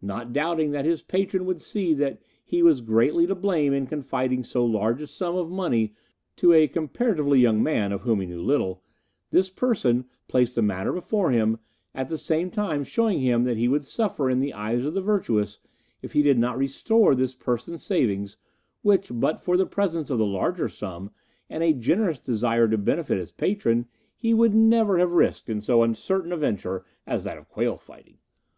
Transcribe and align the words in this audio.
Not 0.00 0.32
doubting 0.32 0.70
that 0.70 0.86
his 0.86 1.02
patron 1.02 1.44
would 1.44 1.60
see 1.60 1.92
that 1.92 2.22
he 2.42 2.62
was 2.62 2.78
himself 2.78 2.94
greatly 2.94 3.26
to 3.26 3.34
blame 3.34 3.74
in 3.74 3.86
confiding 3.86 4.42
so 4.42 4.64
large 4.64 5.02
a 5.02 5.06
sum 5.06 5.36
of 5.36 5.50
money 5.50 5.92
to 6.36 6.54
a 6.54 6.66
comparatively 6.66 7.40
young 7.40 7.62
man 7.62 7.92
of 7.92 8.00
whom 8.00 8.20
he 8.22 8.26
knew 8.26 8.40
little, 8.42 8.82
this 9.32 9.50
person 9.50 10.06
placed 10.28 10.54
the 10.54 10.62
matter 10.62 10.94
before 10.94 11.30
him, 11.30 11.58
at 11.94 12.08
the 12.08 12.16
same 12.16 12.50
time 12.50 12.84
showing 12.84 13.20
him 13.20 13.44
that 13.44 13.58
he 13.58 13.68
would 13.68 13.84
suffer 13.84 14.30
in 14.30 14.38
the 14.38 14.54
eyes 14.54 14.86
of 14.86 14.94
the 14.94 15.02
virtuous 15.02 15.58
if 16.00 16.14
he 16.14 16.22
did 16.22 16.38
not 16.38 16.56
restore 16.56 17.14
this 17.14 17.34
person's 17.34 17.82
savings, 17.82 18.38
which 18.80 19.08
but 19.12 19.42
for 19.42 19.58
the 19.58 19.66
presence 19.66 20.08
of 20.08 20.16
the 20.16 20.24
larger 20.24 20.70
sum, 20.70 21.10
and 21.50 21.62
a 21.62 21.74
generous 21.74 22.18
desire 22.18 22.66
to 22.66 22.78
benefit 22.78 23.18
his 23.18 23.30
patron, 23.30 23.84
he 24.16 24.32
would 24.32 24.54
never 24.54 24.96
have 24.96 25.12
risked 25.12 25.50
in 25.50 25.60
so 25.60 25.82
uncertain 25.82 26.32
a 26.32 26.36
venture 26.38 26.82
as 27.06 27.24
that 27.24 27.36
of 27.36 27.46
quail 27.50 27.76
fighting. 27.76 28.16